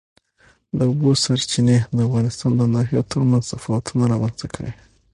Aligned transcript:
د 0.77 0.79
اوبو 0.89 1.09
سرچینې 1.23 1.77
د 1.95 1.97
افغانستان 2.07 2.51
د 2.55 2.61
ناحیو 2.73 3.07
ترمنځ 3.11 3.43
تفاوتونه 3.53 4.03
رامنځ 4.13 4.35
ته 4.39 4.47
کوي. 4.53 4.73